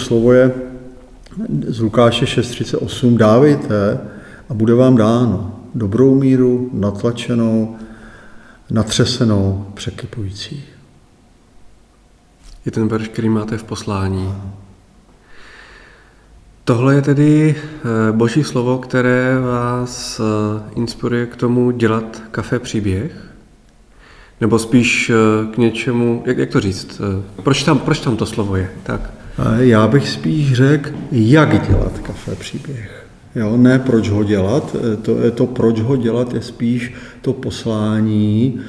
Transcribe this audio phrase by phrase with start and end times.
[0.00, 0.52] slovo je
[1.66, 3.16] z Lukáše 6.38.
[3.16, 4.00] Dávejte
[4.48, 7.76] a bude vám dáno dobrou míru, natlačenou,
[8.70, 10.64] natřesenou, překypující.
[12.66, 14.34] Je ten verš, který máte v poslání.
[16.64, 23.26] Tohle je tedy eh, boží slovo, které vás eh, inspiruje k tomu dělat kafe příběh?
[24.40, 27.00] Nebo spíš eh, k něčemu, jak, jak to říct,
[27.42, 28.70] proč tam, proč tam to slovo je?
[28.82, 29.10] Tak.
[29.58, 33.06] Já bych spíš řekl, jak dělat kafe příběh.
[33.34, 38.60] Jo, ne proč ho dělat, to, je to proč ho dělat je spíš to poslání,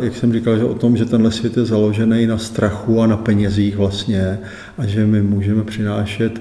[0.00, 3.16] jak jsem říkal, že o tom, že tenhle svět je založený na strachu a na
[3.16, 4.38] penězích vlastně
[4.78, 6.40] a že my můžeme přinášet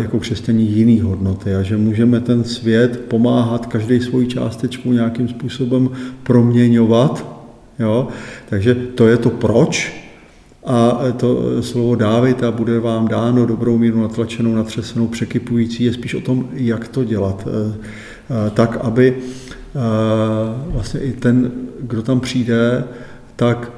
[0.00, 5.88] jako křesťaní jiný hodnoty a že můžeme ten svět pomáhat každý svoji částečku nějakým způsobem
[6.22, 7.26] proměňovat.
[7.78, 8.08] Jo?
[8.48, 9.99] Takže to je to proč,
[10.64, 16.14] a to slovo dávejte a bude vám dáno dobrou míru natlačenou, natřesenou, překypující, je spíš
[16.14, 17.48] o tom, jak to dělat.
[18.54, 19.16] Tak, aby
[20.66, 22.84] vlastně i ten, kdo tam přijde,
[23.36, 23.72] tak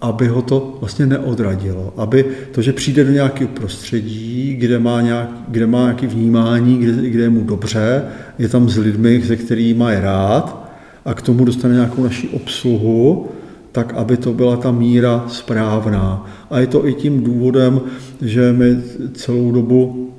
[0.00, 1.94] aby ho to vlastně neodradilo.
[1.96, 7.10] Aby to, že přijde do nějakého prostředí, kde má, nějak, kde má nějaké vnímání, kde,
[7.10, 8.02] kde je mu dobře,
[8.38, 10.70] je tam s lidmi, se kterými je rád
[11.04, 13.28] a k tomu dostane nějakou naši obsluhu,
[13.74, 16.26] tak aby to byla ta míra správná.
[16.50, 17.80] A je to i tím důvodem,
[18.22, 18.82] že my
[19.14, 20.10] celou dobu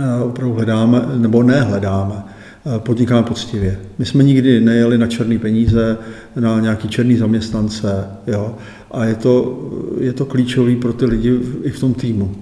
[0.00, 3.78] eh, opravdu hledáme, nebo nehledáme, eh, podnikáme poctivě.
[3.98, 5.98] My jsme nikdy nejeli na černé peníze,
[6.36, 8.54] na nějaký černý zaměstnance, jo?
[8.90, 9.58] a je to,
[10.00, 12.34] je to klíčový pro ty lidi i v tom týmu.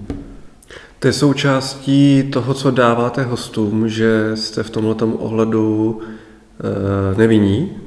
[0.99, 5.99] To je součástí toho, co dáváte hostům, že jste v tomhle ohledu
[6.59, 7.86] e, nevinní?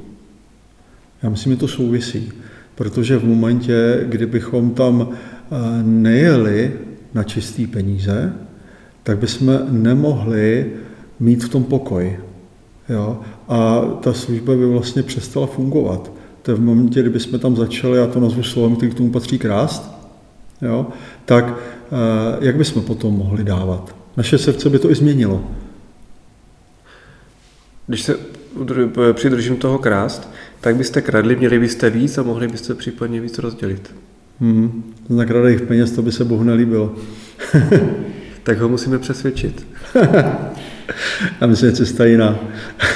[1.23, 2.33] Já myslím, že to souvisí
[2.81, 6.73] protože v momentě, kdybychom tam eh, nejeli
[7.15, 8.33] na čistý peníze,
[9.03, 10.73] tak bychom nemohli
[11.21, 12.19] mít v tom pokoj.
[12.89, 13.21] Jo?
[13.49, 16.13] A ta služba by vlastně přestala fungovat.
[16.43, 19.11] To je v momentě, kdyby jsme tam začali, já to nazvu slovem, který k tomu
[19.11, 19.93] patří krást,
[20.63, 20.87] jo?
[21.25, 23.97] tak eh, jak bychom potom mohli dávat?
[24.17, 25.45] Naše srdce by to i změnilo.
[27.87, 28.17] Když se
[29.13, 30.31] přidržím toho krást,
[30.61, 33.95] tak byste kradli, měli byste víc a mohli byste případně víc rozdělit.
[34.41, 34.85] Hmm.
[35.09, 36.95] Na kradejch peněz to by se Bohu nelíbilo.
[38.43, 39.67] tak ho musíme přesvědčit.
[41.41, 42.39] Já myslím, že cesta jiná.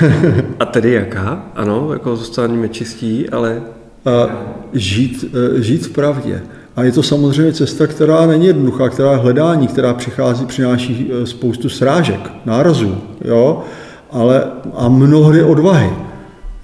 [0.61, 1.45] a tedy jaká?
[1.55, 3.63] Ano, jako zůstaneme čistí, ale...
[4.05, 6.43] A žít, e, žít v pravdě.
[6.77, 11.27] A je to samozřejmě cesta, která není jednoduchá, která je hledání, která přichází, přináší e,
[11.27, 13.65] spoustu srážek, nárazů, jo?
[14.11, 14.45] Ale,
[14.75, 15.91] a mnohdy odvahy.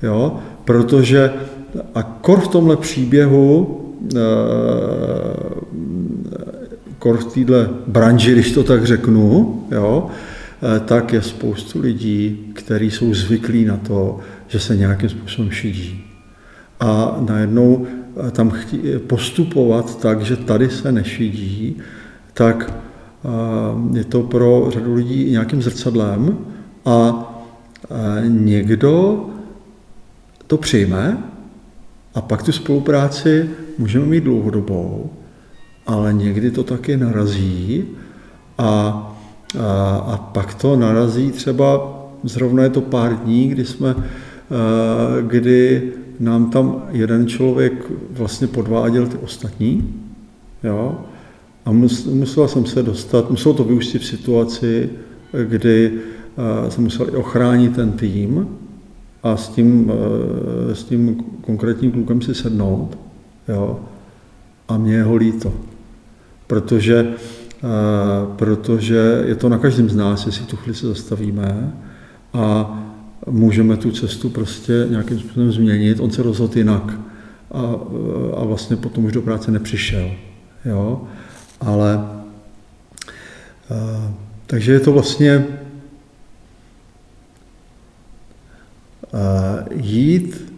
[0.02, 0.40] Jo?
[0.70, 1.32] Protože
[1.94, 3.80] a kor v tomhle příběhu,
[4.16, 4.18] eh,
[6.98, 12.90] kor v téhle branži, když to tak řeknu, jo, eh, tak je spoustu lidí, kteří
[12.90, 16.04] jsou zvyklí na to, že se nějakým způsobem šidí.
[16.80, 18.52] A najednou eh, tam
[19.06, 21.76] postupovat tak, že tady se nešidí,
[22.34, 22.74] tak
[23.92, 26.38] je to pro řadu lidí nějakým zrcadlem
[26.84, 27.26] a
[28.28, 29.26] někdo
[30.50, 31.18] to přijme
[32.14, 35.10] a pak tu spolupráci můžeme mít dlouhodobou,
[35.86, 37.84] ale někdy to taky narazí
[38.58, 38.66] a,
[39.58, 43.94] a, a pak to narazí třeba, zrovna je to pár dní, kdy jsme,
[45.20, 47.72] kdy nám tam jeden člověk
[48.10, 49.94] vlastně podváděl ty ostatní,
[50.64, 50.98] jo,
[51.64, 51.72] a
[52.12, 54.90] musel jsem se dostat, muselo to vyústit v situaci,
[55.44, 55.92] kdy
[56.68, 58.48] jsem musel i ochránit ten tým,
[59.22, 59.92] a s tím,
[60.70, 62.98] eh, s tím konkrétním klukem si sednout,
[63.48, 63.80] jo,
[64.68, 65.52] a mě je ho líto.
[66.46, 67.66] Protože, eh,
[68.36, 71.72] protože je to na každém z nás, jestli tu chvíli se zastavíme
[72.32, 72.76] a
[73.26, 76.00] můžeme tu cestu prostě nějakým způsobem změnit.
[76.00, 77.00] On se rozhodl jinak
[77.50, 77.60] a,
[78.36, 80.10] a vlastně potom už do práce nepřišel.
[80.64, 81.02] Jo?
[81.60, 82.08] Ale
[83.70, 84.14] eh,
[84.46, 85.46] takže je to vlastně
[89.70, 90.52] jít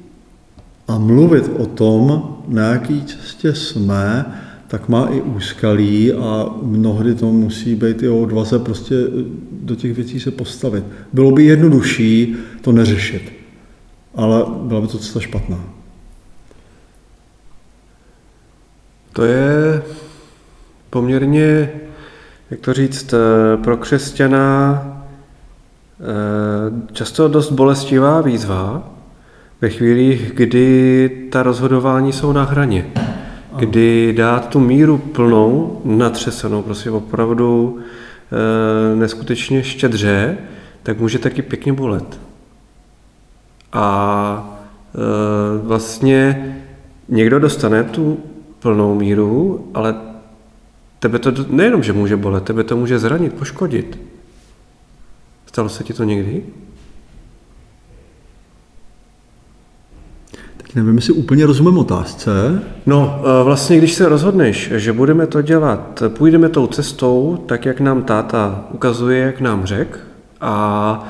[0.88, 4.24] a mluvit o tom, na jaký cestě jsme,
[4.68, 8.94] tak má i úskalí a mnohdy to musí být i odvaze prostě
[9.52, 10.84] do těch věcí se postavit.
[11.12, 13.32] Bylo by jednodušší to neřešit,
[14.14, 15.64] ale byla by to cesta špatná.
[19.12, 19.82] To je
[20.90, 21.70] poměrně,
[22.50, 23.14] jak to říct,
[23.62, 24.91] pro křesťana Eh,
[26.92, 28.88] často dost bolestivá výzva
[29.60, 32.86] ve chvílích, kdy ta rozhodování jsou na hraně.
[33.56, 37.78] kdy dát tu míru plnou, natřesenou, prostě opravdu
[38.92, 40.38] e, neskutečně štědře,
[40.82, 42.20] tak může taky pěkně bolet.
[43.72, 44.58] A
[44.94, 46.54] e, vlastně
[47.08, 48.20] někdo dostane tu
[48.58, 49.94] plnou míru, ale
[50.98, 54.11] tebe to nejenom, že může bolet, tebe to může zranit, poškodit.
[55.52, 56.42] Stalo se ti to někdy?
[60.56, 62.62] Tak nevím, jestli úplně rozumím otázce.
[62.86, 67.80] No, e, vlastně, když se rozhodneš, že budeme to dělat, půjdeme tou cestou, tak jak
[67.80, 69.98] nám táta ukazuje, jak nám řek,
[70.40, 71.04] a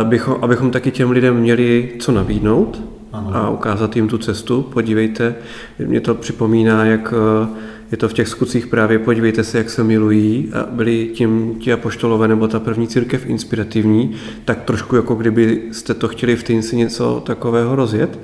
[0.00, 3.34] e, bychom, abychom taky těm lidem měli co nabídnout ano.
[3.34, 4.62] a ukázat jim tu cestu.
[4.62, 5.34] Podívejte,
[5.78, 7.48] mě to připomíná, jak e,
[7.90, 11.72] je to v těch skutcích právě, podívejte se, jak se milují a byli tím ti
[11.72, 14.14] apoštolové nebo ta první církev inspirativní,
[14.44, 18.18] tak trošku jako kdyby jste to chtěli v Týnci něco takového rozjet.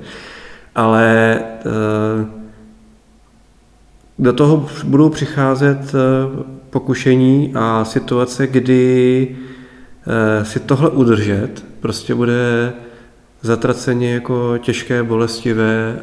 [0.75, 2.39] Ale e,
[4.19, 5.93] do toho budou přicházet
[6.69, 9.35] pokušení a situace, kdy
[10.07, 12.73] Eh, si tohle udržet prostě bude
[13.41, 15.99] zatraceně jako těžké, bolestivé,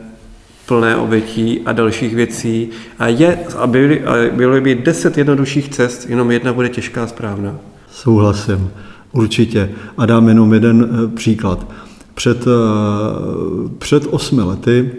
[0.67, 2.69] plné obětí a dalších věcí.
[2.99, 7.07] A, je, a, byly, a bylo by deset jednodušších cest, jenom jedna bude těžká a
[7.07, 7.55] správná.
[7.91, 8.71] Souhlasím,
[9.13, 9.71] určitě.
[9.99, 11.67] A dám jenom jeden eh, příklad.
[12.15, 14.91] Před, eh, před osmi lety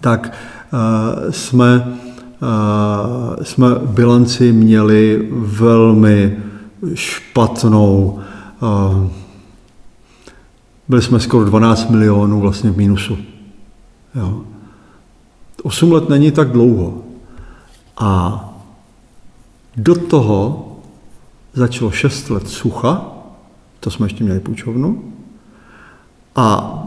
[0.00, 0.32] tak
[1.30, 1.98] jsme,
[3.42, 6.36] jsme bilanci měli velmi
[6.94, 8.20] špatnou.
[10.88, 13.18] Byli jsme skoro 12 milionů vlastně v mínusu.
[14.14, 14.44] Jo.
[15.62, 17.02] 8 let není tak dlouho.
[17.96, 18.40] A
[19.76, 20.68] do toho
[21.52, 23.10] začalo 6 let sucha,
[23.80, 25.12] to jsme ještě měli půjčovnu,
[26.36, 26.78] a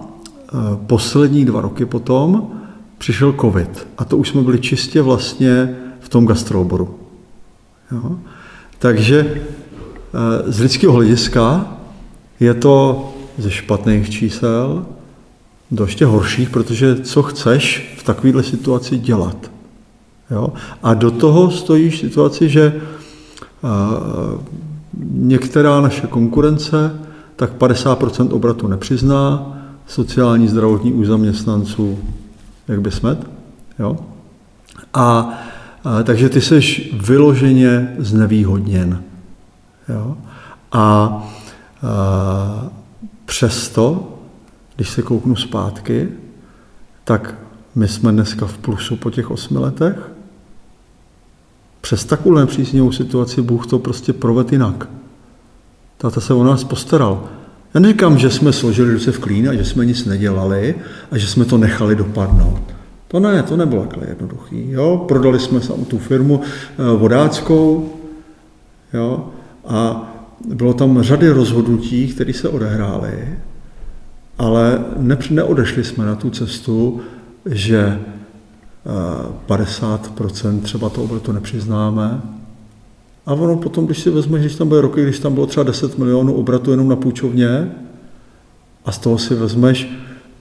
[0.53, 2.51] e, poslední dva roky potom
[2.97, 3.87] přišel covid.
[3.97, 6.99] A to už jsme byli čistě vlastně v tom gastrooboru.
[7.91, 8.19] Jo?
[8.79, 9.41] Takže
[10.17, 11.67] Eh, z lidského hlediska
[12.39, 14.85] je to ze špatných čísel
[15.71, 19.51] do ještě horších, protože co chceš v takovéhle situaci dělat.
[20.31, 20.53] Jo?
[20.83, 23.67] A do toho stojíš situaci, že eh,
[25.11, 26.99] některá naše konkurence
[27.35, 29.53] tak 50% obratu nepřizná,
[29.87, 31.99] sociální zdravotní u zaměstnanců,
[32.67, 33.27] jak by smet.
[33.79, 33.97] Jo?
[34.93, 35.29] A,
[35.83, 39.03] a takže ty jsi vyloženě znevýhodněn.
[39.89, 40.17] Jo?
[40.71, 40.79] A,
[41.83, 42.77] a
[43.27, 44.13] přesto,
[44.75, 46.09] když se kouknu zpátky,
[47.03, 47.35] tak
[47.75, 50.11] my jsme dneska v plusu po těch osmi letech.
[51.81, 54.89] Přes takovou nepříznivou situaci Bůh to prostě proved jinak.
[55.97, 57.29] Táta se o nás postaral.
[57.73, 60.75] Já neříkám, že jsme složili ruce v klín a že jsme nic nedělali
[61.11, 62.61] a že jsme to nechali dopadnout.
[63.07, 64.71] To ne, to nebylo takhle jednoduchý.
[64.71, 65.05] Jo?
[65.07, 67.93] Prodali jsme tu firmu eh, vodáckou,
[68.93, 69.29] jo?
[69.67, 70.09] A
[70.45, 73.37] bylo tam řady rozhodnutí, které se odehrály,
[74.37, 77.01] ale ne, neodešli jsme na tu cestu,
[77.45, 77.99] že
[79.47, 82.21] 50% eh, třeba to obratu nepřiznáme.
[83.25, 85.97] A ono potom, když si vezmeš, když tam byly roky, když tam bylo třeba 10
[85.97, 87.71] milionů obratu jenom na půjčovně,
[88.85, 89.89] a z toho si vezmeš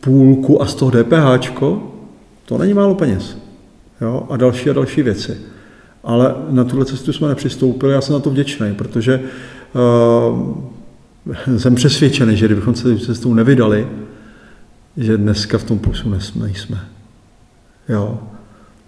[0.00, 1.50] půlku a z toho DPH,
[2.44, 3.38] to není málo peněz.
[4.00, 4.26] Jo?
[4.30, 5.38] A další a další věci.
[6.04, 9.26] Ale na tuhle cestu jsme nepřistoupili, já jsem na to vděčný, protože uh,
[11.56, 13.88] jsem přesvědčený, že kdybychom se cestou nevydali,
[14.96, 16.80] že dneska v tom plusu nejsme.
[17.88, 18.18] Jo.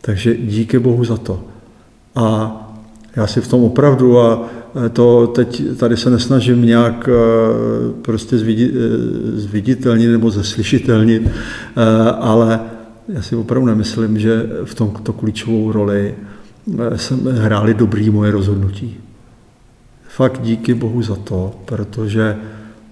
[0.00, 1.44] Takže díky Bohu za to.
[2.14, 2.54] A
[3.16, 4.48] já si v tom opravdu, a
[4.92, 8.68] to teď tady se nesnažím nějak eh, prostě eh,
[9.34, 11.28] zviditelnit nebo zeslyšitelnit,
[12.18, 12.60] ale
[13.08, 16.14] já si opravdu nemyslím, že v tomto klíčovou roli
[16.96, 18.96] jsem hráli dobrý moje rozhodnutí.
[20.18, 22.36] Fakt díky Bohu za to, protože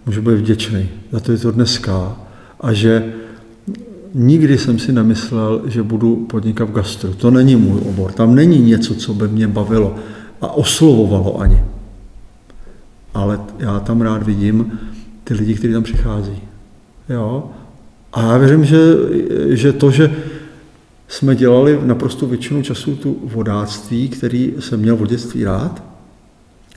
[0.07, 2.17] můžu být vděčný za to je to dneska
[2.61, 3.13] a že
[4.15, 7.15] nikdy jsem si nemyslel, že budu podnikat v gastru.
[7.15, 8.13] To není můj obor.
[8.13, 9.95] Tam není něco, co by mě bavilo
[10.41, 11.65] a oslovovalo ani.
[13.15, 14.79] Ale já tam rád vidím
[15.25, 16.39] ty lidi, kteří tam přichází.
[17.09, 17.51] Jo?
[18.13, 18.79] A já věřím, že,
[19.47, 20.17] že to, že
[21.09, 25.86] jsme dělali naprosto většinu času tu vodáctví, který jsem měl v dětství rád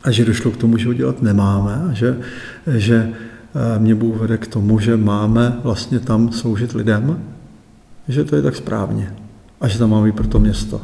[0.03, 2.19] a že došlo k tomu, že ho dělat nemáme a že,
[2.67, 7.23] že eh, mě Bůh vede k tomu, že máme vlastně tam sloužit lidem,
[8.07, 9.15] že to je tak správně
[9.61, 10.81] a že tam máme být pro to město.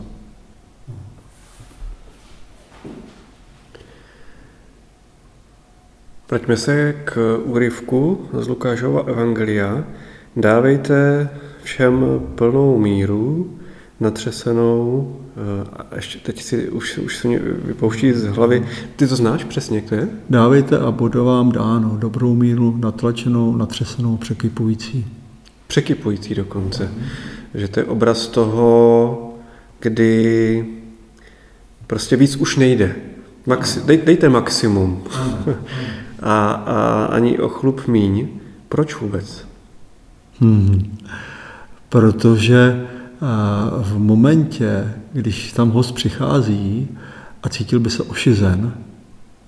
[6.29, 9.83] Vraťme se k úryvku z Lukášova Evangelia.
[10.35, 11.29] Dávejte
[11.63, 13.57] všem plnou míru,
[13.99, 18.67] natřesenou, eh, a ještě teď si už, už se mě vypouští z hlavy.
[18.95, 20.09] Ty to znáš přesně, jak to je?
[20.29, 25.05] Dávejte a bude vám dáno dobrou míru, natlačenou, natřesenou, překypující.
[25.67, 26.83] Překypující dokonce.
[26.83, 27.03] Mm.
[27.53, 29.33] Že to je obraz toho,
[29.79, 30.65] kdy
[31.87, 32.95] prostě víc už nejde.
[33.45, 35.03] Maxi, dej, dejte maximum.
[36.21, 38.27] a, a ani o chlup míň.
[38.69, 39.47] Proč vůbec?
[40.39, 40.97] Hmm.
[41.89, 42.87] Protože
[43.81, 46.87] v momentě, když tam host přichází
[47.43, 48.73] a cítil by se ošizen,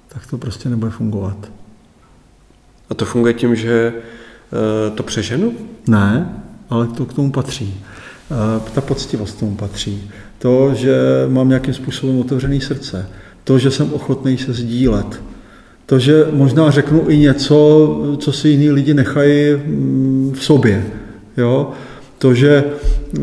[0.08, 1.52] tak to prostě nebude fungovat.
[2.90, 5.54] A to funguje tím, že e, to přeženu?
[5.88, 6.34] Ne,
[6.70, 7.74] ale to k tomu patří.
[7.76, 10.12] E, ta poctivost k tomu patří.
[10.40, 10.98] To, že
[11.28, 13.10] mám nějakým způsobem otevřený srdce.
[13.44, 15.22] To, že jsem ochotný se sdílet.
[15.86, 20.86] To, že možná řeknu i něco, co si jiní lidi nechají mm, v sobě.
[21.38, 21.72] Jo?
[22.18, 23.20] To, že eh,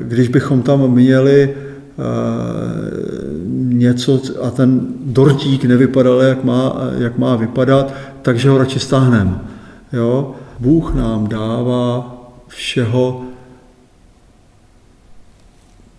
[0.00, 1.56] když bychom tam měli eh,
[3.54, 9.40] něco a ten dortík nevypadal, jak má, jak má vypadat, takže ho radši stáhneme.
[9.92, 10.34] Jo?
[10.58, 12.16] Bůh nám dává
[12.48, 13.24] všeho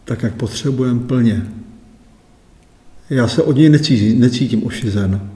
[0.05, 1.47] tak, jak potřebujeme plně.
[3.09, 5.29] Já se od něj necítím, necítím ošizen.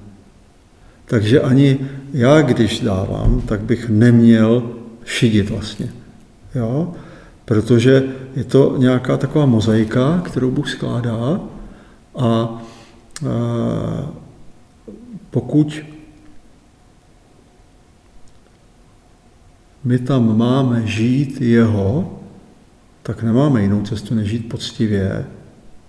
[1.06, 1.80] Takže ani
[2.14, 4.72] já, když dávám, tak bych neměl
[5.06, 6.01] šidit vlastně.
[6.56, 6.94] Jo?
[7.46, 8.04] Protože
[8.36, 11.40] je to nějaká taková mozaika, kterou Bůh skládá
[12.16, 12.60] a, a
[15.32, 15.82] pokud
[19.84, 22.20] my tam máme žít jeho,
[23.04, 25.26] tak nemáme jinou cestu, než žít poctivě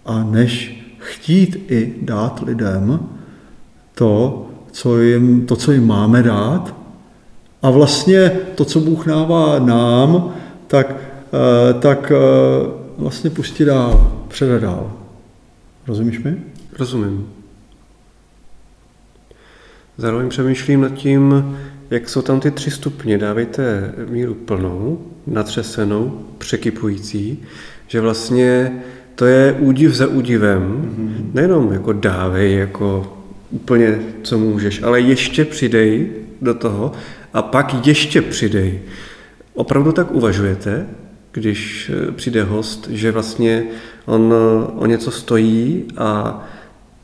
[0.04, 3.08] a než chtít i dát lidem
[3.94, 6.74] to, co jim, to, co jim máme dát.
[7.62, 10.34] A vlastně to, co Bůh dává nám,
[10.72, 12.16] tak, eh, tak eh,
[12.98, 14.92] vlastně pustit dál, předat dál.
[15.86, 16.36] Rozumíš mi?
[16.78, 17.28] Rozumím.
[19.96, 21.56] Zároveň přemýšlím nad tím,
[21.90, 23.18] jak jsou tam ty tři stupně.
[23.18, 27.42] Dávejte míru plnou, natřesenou, překypující,
[27.86, 28.72] že vlastně
[29.14, 31.34] to je údiv za údivem, mm-hmm.
[31.34, 33.16] nejenom jako dávej, jako
[33.50, 36.10] úplně co můžeš, ale ještě přidej
[36.42, 36.92] do toho
[37.32, 38.80] a pak ještě přidej.
[39.54, 40.86] Opravdu tak uvažujete,
[41.32, 43.64] když eh, přijde host, že vlastně
[44.04, 46.42] on eh, o něco stojí a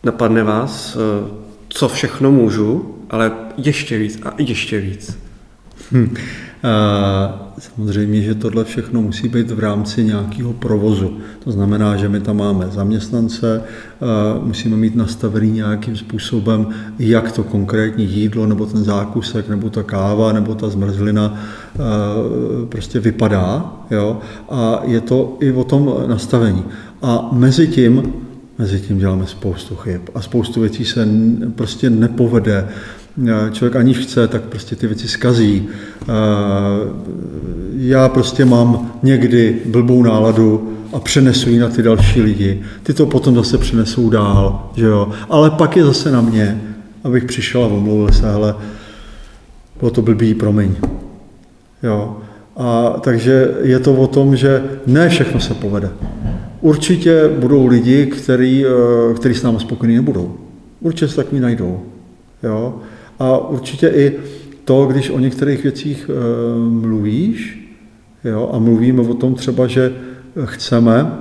[0.04, 1.30] napadne vás, eh,
[1.68, 5.18] co všechno můžu, ale ještě víc a ještě víc.
[5.92, 6.14] Hm.
[7.58, 11.16] Samozřejmě, že tohle všechno musí být v rámci nějakého provozu.
[11.44, 13.62] To znamená, že my tam máme zaměstnance,
[14.42, 16.66] musíme mít nastavený nějakým způsobem,
[16.98, 21.40] jak to konkrétní jídlo, nebo ten zákusek, nebo ta káva, nebo ta zmrzlina
[22.68, 23.72] prostě vypadá.
[23.90, 24.18] Jo?
[24.50, 26.64] A je to i o tom nastavení.
[27.02, 28.12] A mezi tím
[28.58, 31.08] Mezi tím děláme spoustu chyb a spoustu věcí se
[31.54, 32.68] prostě nepovede
[33.52, 35.68] člověk aniž chce, tak prostě ty věci skazí.
[37.76, 42.62] Já prostě mám někdy blbou náladu a přenesu ji na ty další lidi.
[42.82, 45.08] Ty to potom zase přenesou dál, že jo.
[45.30, 46.60] Ale pak je zase na mě,
[47.04, 48.54] abych přišel a omluvil se, ale
[49.78, 50.75] bylo to blbý, promiň.
[51.82, 52.16] Jo.
[52.56, 55.90] A takže je to o tom, že ne všechno se povede.
[56.60, 60.37] Určitě budou lidi, který, eh, který s námi spokojení nebudou.
[60.80, 61.82] Určitě se takový najdou.
[62.42, 62.80] Jo.
[63.18, 64.18] A určitě i
[64.64, 67.68] to, když o některých věcích e, mluvíš,
[68.25, 69.92] jo, a mluvíme o tom třeba, že
[70.44, 71.12] chceme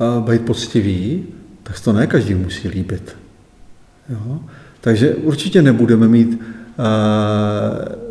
[0.00, 1.26] e, být poctiví,
[1.62, 3.16] tak to ne každý musí líbit.
[4.08, 4.40] Jo?
[4.80, 6.84] Takže určitě nebudeme mít e,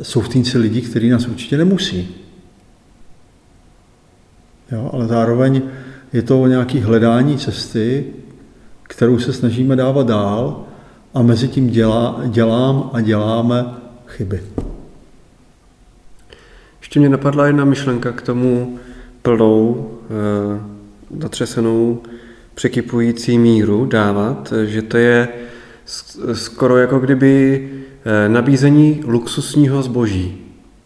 [0.04, 2.16] soustínci lidí, kteří nás určitě nemusí.
[4.72, 4.90] Jo?
[4.94, 5.62] Ale zároveň
[6.14, 8.06] je to o nějaké hledání cesty,
[8.84, 10.66] kterou se snažíme dávat dál,
[11.14, 13.66] a mezi tím dělá, dělám a děláme
[14.08, 14.44] chyby.
[16.80, 18.80] Ještě mě napadla jedna myšlenka k tomu
[19.22, 19.92] plnou,
[20.56, 20.70] e,
[22.60, 25.28] překypující míru dávat, že to je
[26.34, 27.70] skoro jako kdyby
[28.06, 30.38] eh, nabízení luxusního zboží.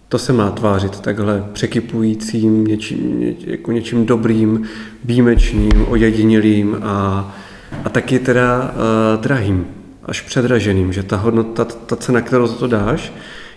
[0.10, 4.64] To se má tvářit takhle překypujícím, něčím, ně, jako něčím dobrým,
[5.04, 7.36] výjimečným, ojedinělým a,
[7.84, 9.66] a taky teda uh, drahým
[10.06, 13.14] až předraženým, že ta hodnota, ta cena, kterou za to dáš,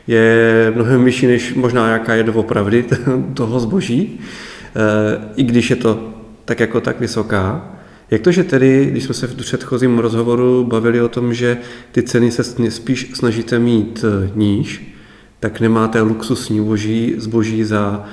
[0.07, 2.85] je mnohem vyšší, než možná jaká je doopravdy
[3.35, 6.13] toho zboží, eh, i když je to
[6.45, 7.73] tak jako tak vysoká.
[8.11, 11.59] Jak to, že tedy, když jsme se v předchozím rozhovoru bavili o tom, že
[11.93, 14.97] ty ceny se spíš snažíte mít eh, níž,
[15.41, 18.05] tak nemáte luxusní zboží, zboží za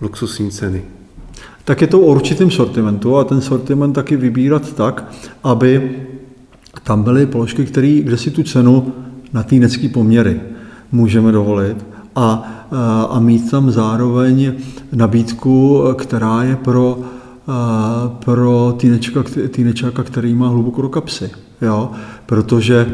[0.00, 0.82] luxusní ceny?
[1.66, 5.12] tak je to o určitém sortimentu a ten sortiment taky vybírat tak,
[5.44, 5.96] aby
[6.86, 8.92] tam byly položky, které, kde si tu cenu
[9.32, 10.40] na týnecký poměry
[10.92, 12.52] můžeme dovolit a,
[13.10, 14.52] a mít tam zároveň
[14.92, 16.98] nabídku, která je pro,
[18.24, 21.30] pro týnečka, týnečáka, který má hluboko do kapsy.
[21.62, 21.90] Jo?
[22.26, 22.86] Protože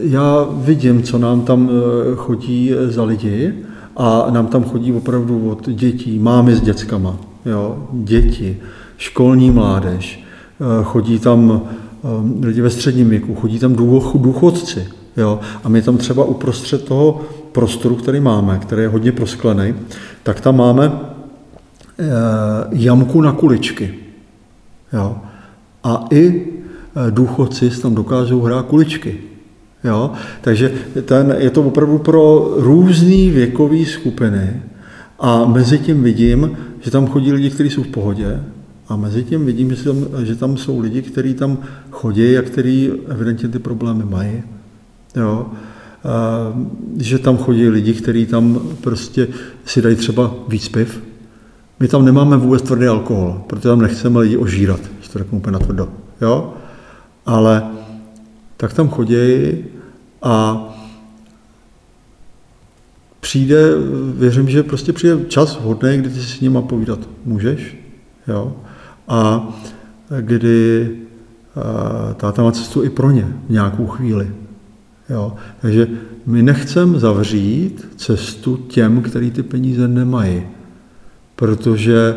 [0.00, 1.70] já vidím, co nám tam
[2.16, 3.54] chodí za lidi
[3.96, 7.16] a nám tam chodí opravdu od dětí, mámy s dětskama,
[7.46, 7.88] jo?
[7.92, 8.56] děti,
[8.96, 10.24] školní mládež,
[10.82, 11.62] chodí tam
[12.42, 13.74] lidi ve středním věku, chodí tam
[14.14, 14.86] důchodci.
[15.16, 15.40] Jo?
[15.64, 17.20] A my tam třeba uprostřed toho
[17.52, 19.74] prostoru, který máme, který je hodně prosklený,
[20.22, 20.92] tak tam máme
[21.98, 22.04] eh,
[22.70, 23.94] jamku na kuličky.
[24.92, 25.16] Jo?
[25.84, 29.18] A i eh, důchodci tam dokážou hrát kuličky.
[29.84, 30.10] Jo?
[30.40, 30.72] Takže
[31.04, 34.62] ten, je to opravdu pro různé věkové skupiny
[35.18, 38.40] a mezi tím vidím, že tam chodí lidi, kteří jsou v pohodě
[38.88, 41.58] a mezi tím vidím, že tam, že tam jsou lidi, kteří tam
[41.90, 44.42] chodí a kteří evidentně ty problémy mají.
[45.16, 45.46] Jo?
[46.96, 49.28] že tam chodí lidi, kteří tam prostě
[49.64, 51.02] si dají třeba víc piv.
[51.80, 55.52] My tam nemáme vůbec tvrdý alkohol, protože tam nechceme lidi ožírat, že to řeknu úplně
[55.52, 55.88] natvrdo.
[56.20, 56.54] Jo?
[57.26, 57.70] Ale
[58.56, 59.16] tak tam chodí
[60.22, 60.64] a
[63.20, 63.72] přijde,
[64.14, 67.76] věřím, že prostě přijde čas vhodný, kdy ty si s nima povídat můžeš.
[68.28, 68.56] Jo?
[69.08, 69.48] A
[70.20, 70.90] kdy
[72.16, 74.30] táta má cestu i pro ně v nějakou chvíli.
[75.08, 75.36] Jo?
[75.60, 75.88] Takže
[76.26, 80.42] my nechceme zavřít cestu těm, kteří ty peníze nemají,
[81.36, 82.16] protože,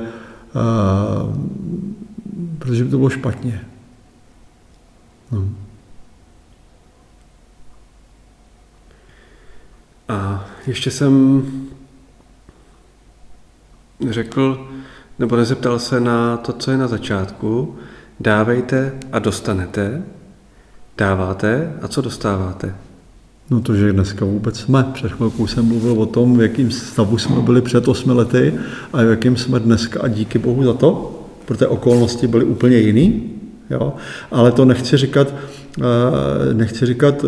[2.59, 3.65] protože by to bylo špatně.
[5.31, 5.49] No.
[10.09, 11.43] A ještě jsem
[14.09, 14.67] řekl,
[15.21, 17.75] nebo nezeptal se na to, co je na začátku.
[18.19, 20.03] Dávejte a dostanete
[20.97, 22.75] dáváte a co dostáváte?
[23.49, 24.83] No to, že dneska vůbec jsme.
[24.93, 28.53] Před chvilkou jsem mluvil o tom, v jakém stavu jsme byli před osmi lety
[28.93, 33.23] a v jakém jsme dneska a díky bohu za to, protože okolnosti byly úplně jiný.
[33.69, 33.93] Jo?
[34.31, 35.33] Ale to nechci říkat,
[35.79, 37.27] eh, nechci říkat eh,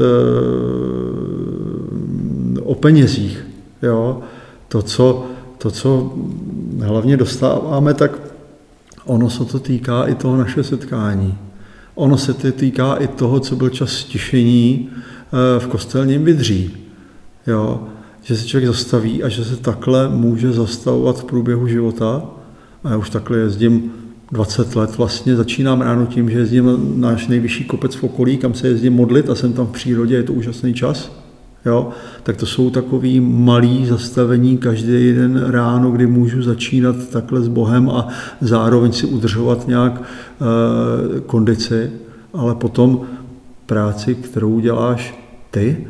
[2.62, 3.46] o penězích.
[3.82, 4.22] Jo?
[4.68, 5.26] To, co,
[5.58, 6.14] to, co
[6.86, 8.12] hlavně dostáváme, tak
[9.06, 11.38] ono se to týká i toho naše setkání.
[11.96, 16.78] Ono se to týká i toho, co byl čas stišení eh, v kostelním vydří.
[17.48, 17.84] Jo?
[18.22, 22.24] Že se člověk zastaví a že se takhle může zastavovat v průběhu života.
[22.84, 23.92] A já už takhle jezdím
[24.32, 25.36] 20 let vlastně.
[25.36, 29.30] Začínám ráno tím, že jezdím na náš nejvyšší kopec v okolí, kam se jezdím modlit
[29.30, 31.23] a jsem tam v přírodě, je to úžasný čas.
[31.66, 31.90] Jo?
[32.24, 37.90] Tak to jsou takový malý zastavení každý den ráno, kdy můžu začínat takhle s Bohem
[37.90, 38.08] a
[38.42, 41.92] zároveň si udržovat nějak e, kondici,
[42.34, 43.02] ale potom
[43.66, 45.20] práci, kterou děláš
[45.52, 45.86] ty e,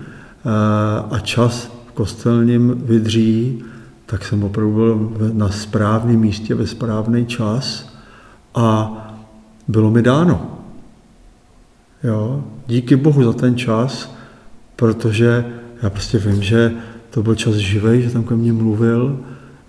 [1.15, 3.63] a čas v kostelním vydří,
[4.05, 4.71] tak jsem opravdu
[5.17, 7.93] byl na správném místě ve správný čas
[8.55, 8.99] a
[9.67, 10.57] bylo mi dáno.
[12.03, 12.43] Jo?
[12.67, 14.15] Díky Bohu za ten čas,
[14.75, 15.45] protože
[15.84, 16.72] já prostě vím, že
[17.10, 19.19] to byl čas živej, že tam ke mně mluvil,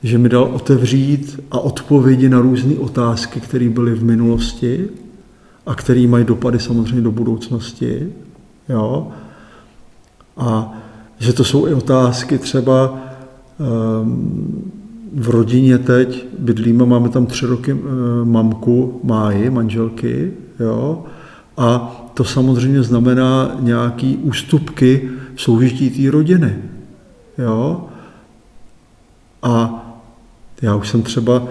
[0.03, 4.89] že mi dal otevřít a odpovědi na různé otázky, které byly v minulosti
[5.67, 8.09] a které mají dopady samozřejmě do budoucnosti.
[8.69, 9.09] Jo?
[10.37, 10.73] A
[11.19, 12.99] že to jsou i otázky třeba
[13.59, 14.73] um,
[15.15, 17.81] v rodině teď bydlíme, máme tam tři roky uh,
[18.25, 21.05] mamku, máji, manželky, jo?
[21.57, 26.57] a to samozřejmě znamená nějaký ústupky soužití té rodiny.
[27.39, 27.89] Jo?
[29.43, 29.85] A
[30.63, 31.43] já už jsem třeba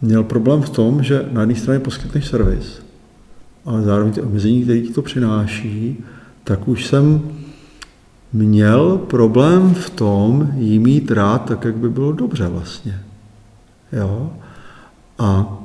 [0.00, 2.82] měl problém v tom, že na jedné straně poskytneš servis,
[3.64, 6.04] ale zároveň ty omezení, které ti to přináší,
[6.44, 7.30] tak už jsem
[8.32, 13.00] měl problém v tom jí mít rád tak, jak by bylo dobře vlastně.
[13.92, 14.32] Jo?
[15.18, 15.58] A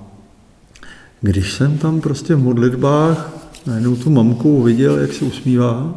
[1.21, 3.31] když jsem tam prostě v modlitbách
[3.65, 5.95] najednou tu mamku viděl, jak se usmívá,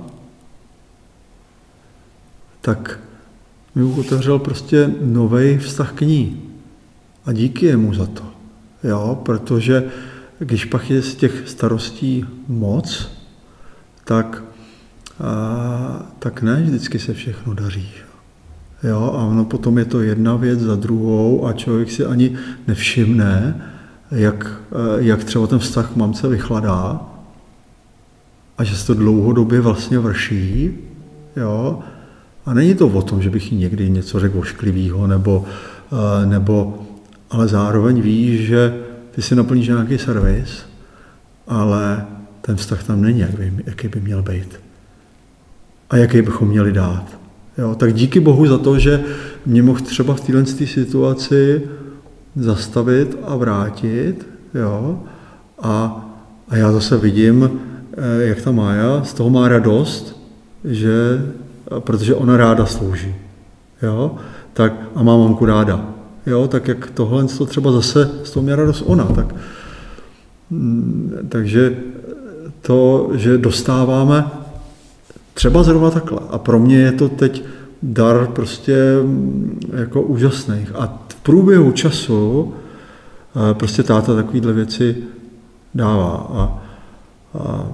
[2.66, 3.00] tak
[3.74, 6.42] mi otevřel prostě nový vztah k ní.
[7.26, 8.22] A díky jemu za to.
[8.85, 9.85] Jo, protože
[10.38, 13.11] když pak je z těch starostí moc,
[14.05, 14.42] tak,
[15.20, 17.88] a, tak ne vždycky se všechno daří.
[18.83, 23.64] Jo, a ono potom je to jedna věc za druhou a člověk si ani nevšimne,
[24.11, 24.61] jak,
[24.96, 27.00] jak třeba ten vztah k mamce vychladá
[28.59, 30.70] a že se to dlouhodobě vlastně vrší.
[31.37, 31.83] Jo,
[32.46, 35.44] a není to o tom, že bych jí někdy něco řekl ošklivého nebo,
[35.92, 36.87] eh, nebo
[37.30, 38.74] ale zároveň víš, že
[39.11, 40.62] ty si naplníš nějaký servis,
[41.46, 42.06] ale
[42.40, 44.61] ten vztah tam není, jak by, jaký by měl být.
[45.90, 47.18] A jaký bychom měli dát.
[47.59, 49.04] Jo, tak díky Bohu za to, že
[49.46, 51.62] mě mohl třeba v této situaci
[52.37, 54.26] zastavit a vrátit.
[54.54, 55.00] Jo,
[55.62, 56.04] a,
[56.48, 57.50] a já zase vidím,
[57.92, 60.20] eh, jak ta Mája z toho má radost,
[60.64, 61.22] že,
[61.79, 63.14] protože ona ráda slouží.
[63.83, 64.14] Jo,
[64.52, 65.87] tak, a má mamku ráda.
[66.26, 69.05] Jo, tak jak tohle to třeba zase z toho měla radost ona.
[69.05, 69.35] Tak,
[70.50, 71.76] mm, takže
[72.62, 74.31] to, že dostáváme
[75.35, 76.18] třeba zrovna takhle.
[76.31, 77.44] A pro mě je to teď
[77.83, 80.66] dar prostě mm, jako úžasný.
[80.74, 82.55] A v průběhu času
[83.50, 84.96] eh, prostě táta takovéhle věci
[85.74, 86.26] dává.
[86.31, 86.62] A,
[87.38, 87.66] a,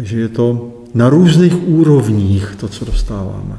[0.00, 3.58] takže je to na různých úrovních to, co dostáváme.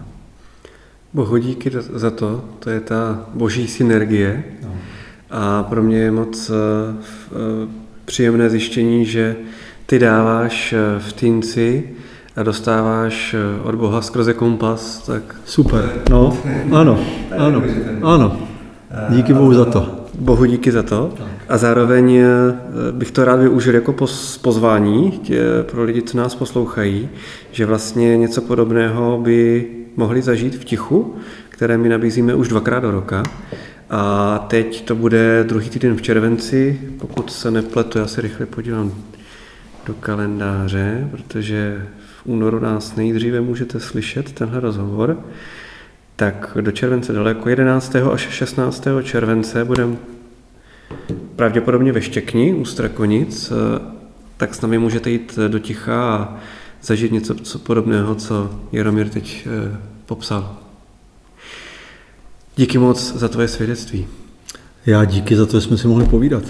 [1.14, 4.44] Bohu díky za to, to je ta boží synergie.
[4.64, 4.70] No.
[5.30, 6.56] A pro mě je moc uh,
[8.06, 9.36] příjemné zjištění, že
[9.86, 11.90] ty dáváš eh, v týnci
[12.36, 15.36] a dostáváš od Boha skrze kompas, tak...
[15.46, 16.38] Super, no,
[16.72, 17.00] ano,
[17.38, 17.64] ano,
[18.04, 18.38] ano.
[19.10, 20.01] Díky Bohu za to.
[20.22, 21.14] Bohu díky za to.
[21.50, 22.24] A zároveň
[22.92, 23.96] bych to rád využil jako
[24.42, 25.22] pozvání
[25.62, 27.10] pro lidi, co nás poslouchají,
[27.52, 31.16] že vlastně něco podobného by mohli zažít v tichu,
[31.50, 33.24] které my nabízíme už dvakrát do roka.
[33.90, 38.94] A teď to bude druhý týden v červenci, pokud se nepletu, já se rychle podívám
[39.86, 41.88] do kalendáře, protože
[42.22, 45.18] v únoru nás nejdříve můžete slyšet tenhle rozhovor.
[46.22, 47.96] Tak do července daleko 11.
[47.96, 48.88] až 16.
[49.04, 49.96] července budeme
[51.36, 53.54] pravděpodobně ve Štěkni u Strakonic,
[54.38, 56.38] tak s námi můžete jít do ticha a
[56.82, 60.58] zažít něco co podobného, co Jaromír teď eh, popsal.
[62.56, 64.08] Díky moc za tvoje svědectví.
[64.86, 66.44] Já díky za to, že jsme si mohli povídat.